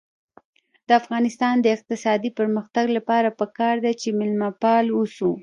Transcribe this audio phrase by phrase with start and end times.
[0.87, 5.31] د افغانستان د اقتصادي پرمختګ لپاره پکار ده چې مېلمه پال اوسو.